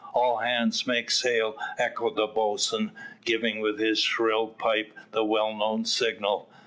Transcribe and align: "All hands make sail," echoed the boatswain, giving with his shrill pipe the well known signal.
"All 0.15 0.37
hands 0.37 0.87
make 0.87 1.11
sail," 1.11 1.55
echoed 1.77 2.15
the 2.15 2.25
boatswain, 2.25 2.91
giving 3.23 3.59
with 3.59 3.77
his 3.79 3.99
shrill 3.99 4.47
pipe 4.47 4.97
the 5.11 5.23
well 5.23 5.53
known 5.55 5.85
signal. 5.85 6.49